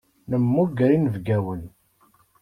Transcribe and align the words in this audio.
Nemmuger 0.29 0.89
inebgawen. 0.95 1.61